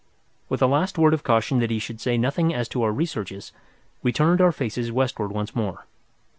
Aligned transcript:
With 0.49 0.63
a 0.63 0.65
last 0.65 0.97
word 0.97 1.13
of 1.13 1.21
caution 1.21 1.59
that 1.59 1.69
he 1.69 1.77
should 1.77 2.01
say 2.01 2.17
nothing 2.17 2.51
as 2.55 2.67
to 2.69 2.81
our 2.81 2.91
researches, 2.91 3.51
we 4.01 4.11
turned 4.11 4.41
our 4.41 4.51
faces 4.51 4.91
westward 4.91 5.31
once 5.31 5.55
more. 5.55 5.85